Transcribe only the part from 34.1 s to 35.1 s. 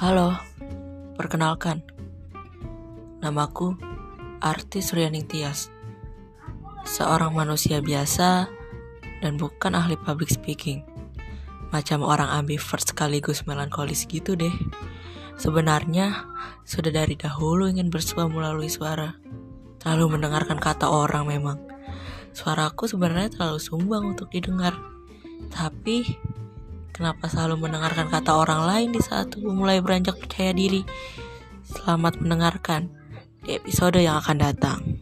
akan datang.